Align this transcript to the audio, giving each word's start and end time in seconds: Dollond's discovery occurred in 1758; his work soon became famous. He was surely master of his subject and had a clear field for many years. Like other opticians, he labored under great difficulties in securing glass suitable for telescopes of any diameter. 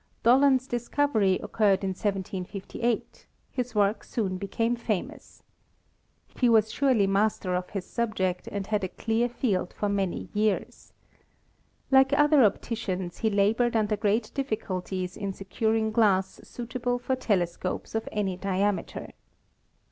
Dollond's 0.23 0.65
discovery 0.65 1.39
occurred 1.43 1.83
in 1.83 1.89
1758; 1.91 3.27
his 3.51 3.75
work 3.75 4.03
soon 4.03 4.39
became 4.39 4.75
famous. 4.75 5.43
He 6.39 6.49
was 6.49 6.71
surely 6.71 7.05
master 7.05 7.53
of 7.53 7.69
his 7.69 7.85
subject 7.85 8.47
and 8.47 8.65
had 8.65 8.83
a 8.83 8.87
clear 8.87 9.29
field 9.29 9.71
for 9.73 9.89
many 9.89 10.29
years. 10.33 10.91
Like 11.91 12.13
other 12.13 12.43
opticians, 12.43 13.19
he 13.19 13.29
labored 13.29 13.75
under 13.75 13.95
great 13.95 14.31
difficulties 14.33 15.15
in 15.15 15.33
securing 15.33 15.91
glass 15.91 16.41
suitable 16.43 16.97
for 16.97 17.15
telescopes 17.15 17.93
of 17.93 18.09
any 18.11 18.37
diameter. 18.37 19.13